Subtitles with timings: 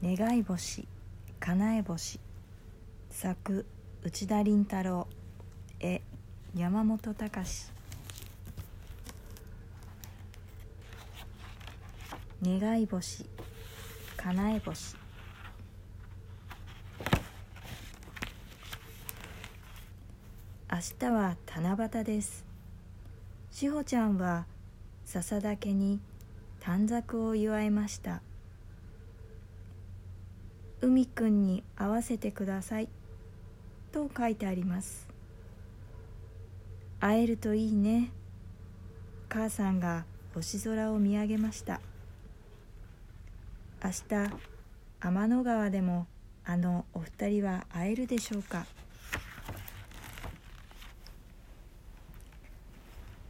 [0.00, 0.86] 願い星
[1.40, 2.20] 叶え星
[3.10, 3.66] 作
[4.04, 5.08] 内田倫太郎
[5.80, 6.02] 絵
[6.54, 7.72] 山本隆。
[12.44, 13.26] 願い星
[14.16, 14.94] 叶え星。
[20.70, 22.44] 明日は七夕です。
[23.50, 24.46] しほちゃんは
[25.04, 25.98] 笹岳に
[26.60, 28.22] 短冊を祝いました。
[30.80, 32.88] 海くんに会わせてください。
[33.90, 35.08] と書いてあります。
[37.00, 38.10] 会えるといいね。
[39.28, 40.04] 母さんが
[40.34, 41.80] 星空を見上げました。
[43.82, 44.32] 明日
[45.00, 46.06] 天の川でも
[46.44, 48.66] あのお二人は会えるでしょうか。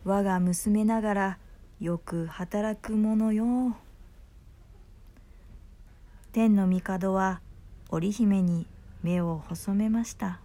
[0.05, 1.38] 我が娘ながら
[1.80, 3.77] よく働くものよ。
[6.32, 7.41] 天の帝は
[7.88, 8.66] 織姫に
[9.02, 10.40] 目を細めました。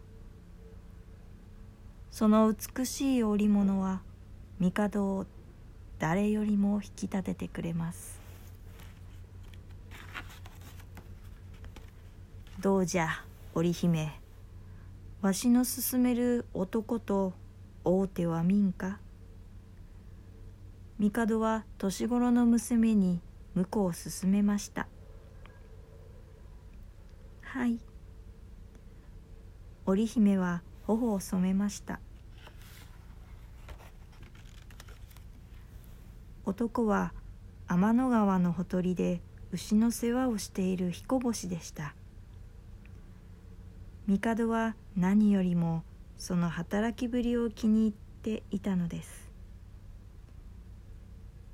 [2.09, 4.01] その美しい織物は
[4.59, 5.25] 帝を
[5.99, 8.21] 誰よりも引き立ててくれます。
[12.61, 13.09] どうじゃ
[13.53, 14.13] 織姫
[15.21, 17.33] わしの勧める男と
[17.83, 18.99] 大手は民か？
[20.99, 23.19] 帝は年頃の娘に
[23.55, 24.87] 婿を勧めました。
[27.53, 27.77] はい。
[29.85, 31.99] 織姫は頬を染めました。
[36.45, 37.13] 男は
[37.67, 41.93] 天の川のほとりで牛の世話をしている彦星でした。
[44.07, 45.83] 帝は何よりも
[46.17, 49.31] その働きぶりを気に入っていたのです。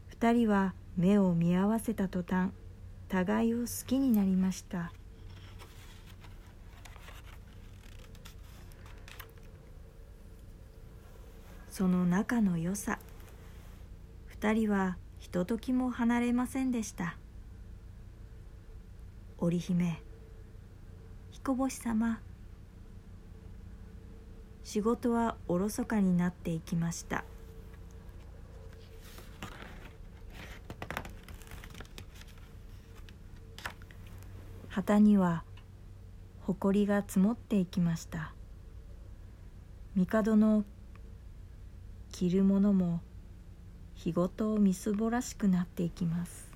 [0.07, 2.51] 二人は目を見合わせた途端
[3.09, 4.93] 互いを好きになりました。
[11.79, 12.99] その仲の良さ。
[14.25, 17.15] 二人はひとときも離れませんでした。
[19.37, 20.03] 織姫
[21.31, 22.19] 彦星様。
[24.65, 27.23] 仕事はおろそかになっていきました。
[34.67, 35.45] 旗には
[36.41, 38.33] 埃が積もっていきました。
[39.95, 40.65] 帝の
[42.11, 43.01] 着るものも
[43.95, 46.49] 日ごとみすぼらしくなっていきます。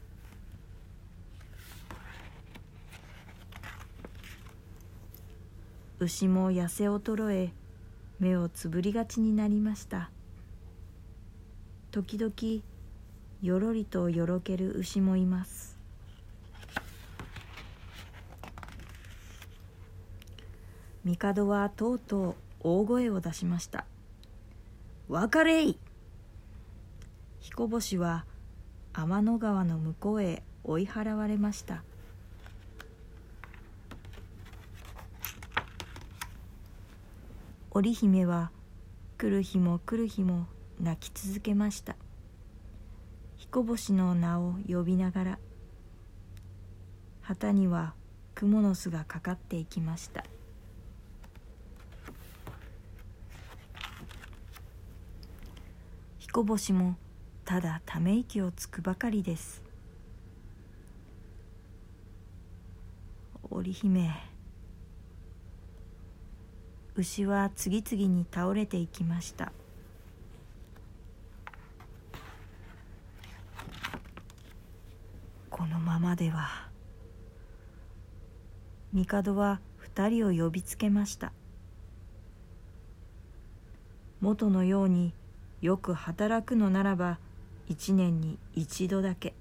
[5.99, 7.53] 牛も痩せ衰え
[8.19, 10.09] 目をつぶりがちになりました。
[11.91, 12.63] 時々
[13.41, 15.77] よろりとよろける牛もいます。
[21.05, 23.85] 帝はとうとう大声を出しました
[25.09, 25.77] 「別れい!」
[27.39, 28.25] 彦星は
[28.93, 31.83] 天の川の向こうへ追い払われました。
[37.71, 38.51] 織姫は
[39.17, 40.45] 来る日も来る日も
[40.79, 41.95] 泣き続けました。
[43.35, 45.39] 彦星の名を呼びながら
[47.21, 47.93] 旗には
[48.35, 50.23] 蜘蛛の巣がかかっていきました。
[56.35, 56.95] 彦星も
[57.45, 59.61] ただため息をつくばかりです。
[63.51, 64.09] 織姫
[66.95, 69.51] 牛は次々に倒れていきました。
[75.51, 76.67] このままでは
[78.91, 81.31] 帝は二人を呼びつけました。
[84.19, 85.13] 元のように
[85.63, 87.19] よく働くのならば
[87.69, 89.33] 一年に一度だけ。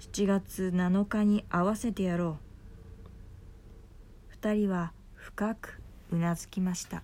[0.00, 2.36] 7月7日に合わせてやろ
[3.06, 3.08] う。
[4.28, 5.80] 二人は深く
[6.10, 7.02] うなずきました。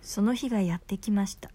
[0.00, 1.50] その日がやってきました。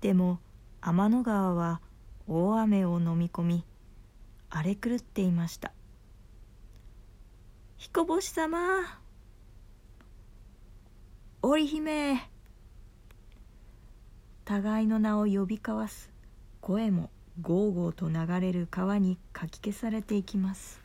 [0.00, 0.38] でも
[0.80, 1.80] 天の川は
[2.28, 3.64] 大雨を飲み込み
[4.48, 5.72] 荒れ狂っていました。
[7.78, 9.05] 彦星様。
[11.48, 12.20] 織姫。
[14.44, 16.10] 互いの名を呼び交わす
[16.60, 17.08] 声も
[17.40, 20.80] ゴーゴーと流れる川にかき消されていきます。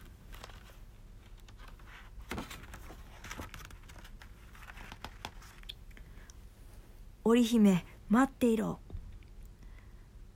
[7.23, 8.77] 織姫待っていろ。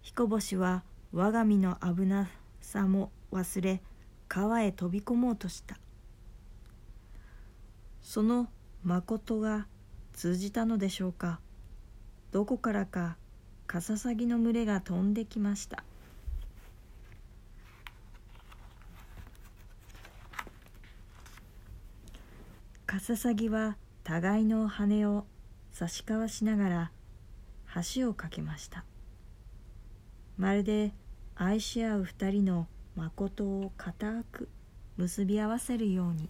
[0.02, 0.82] 彦星は
[1.14, 2.32] 我が身の危な
[2.62, 3.80] さも忘れ
[4.28, 5.78] 川へ飛び込もうとした。
[8.02, 8.48] その
[8.84, 9.68] 誠が
[10.16, 11.42] 通じたのでしょうか？
[12.32, 13.18] どこからか
[13.68, 15.84] カササギの群れが飛んできました。
[22.86, 23.76] カササギは
[24.06, 25.26] 互いの羽を
[25.74, 26.92] 差し交わしながら
[27.94, 28.86] 橋を架けました。
[30.38, 30.94] まるで
[31.36, 34.48] 愛し合う二人の誠を固く
[34.96, 36.30] 結び合わせるように。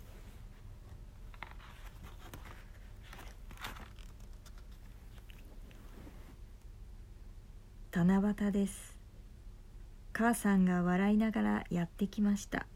[7.95, 8.97] 七夕です。
[10.12, 12.68] 母さんが笑いながらやってきました。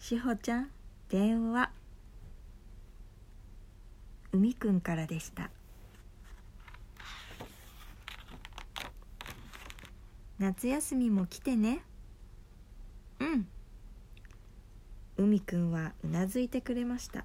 [0.00, 0.70] しほちゃん
[1.08, 1.70] 電話。
[4.32, 5.48] 海くんからでした。
[10.40, 11.84] 夏休みも来てね。
[13.20, 13.46] うん。
[15.18, 17.24] 海くんはうなずいてくれました。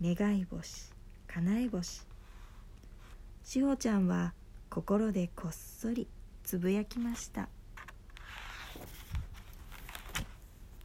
[0.00, 0.92] 願い星
[1.26, 2.15] 叶え星。
[3.46, 4.34] しほちゃんは
[4.68, 6.08] 心でこっそり
[6.42, 7.48] つぶやきました。